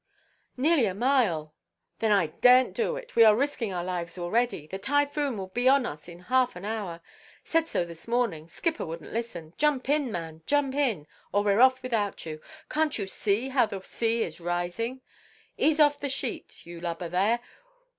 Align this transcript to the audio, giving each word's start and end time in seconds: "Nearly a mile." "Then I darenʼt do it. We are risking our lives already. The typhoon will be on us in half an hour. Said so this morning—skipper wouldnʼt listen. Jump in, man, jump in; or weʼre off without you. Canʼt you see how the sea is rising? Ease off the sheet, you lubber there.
"Nearly 0.57 0.87
a 0.87 0.95
mile." 0.95 1.53
"Then 1.99 2.11
I 2.11 2.29
darenʼt 2.29 2.73
do 2.73 2.95
it. 2.95 3.15
We 3.15 3.23
are 3.23 3.35
risking 3.35 3.71
our 3.71 3.83
lives 3.83 4.17
already. 4.17 4.65
The 4.65 4.79
typhoon 4.79 5.37
will 5.37 5.49
be 5.49 5.69
on 5.69 5.85
us 5.85 6.09
in 6.09 6.21
half 6.21 6.55
an 6.55 6.65
hour. 6.65 7.01
Said 7.43 7.67
so 7.67 7.85
this 7.85 8.07
morning—skipper 8.07 8.83
wouldnʼt 8.83 9.13
listen. 9.13 9.53
Jump 9.59 9.89
in, 9.89 10.11
man, 10.11 10.41
jump 10.47 10.73
in; 10.73 11.05
or 11.31 11.43
weʼre 11.43 11.63
off 11.63 11.83
without 11.83 12.25
you. 12.25 12.41
Canʼt 12.67 12.97
you 12.97 13.05
see 13.05 13.49
how 13.49 13.67
the 13.67 13.79
sea 13.83 14.23
is 14.23 14.41
rising? 14.41 15.01
Ease 15.57 15.79
off 15.79 15.99
the 15.99 16.09
sheet, 16.09 16.65
you 16.65 16.81
lubber 16.81 17.07
there. 17.07 17.39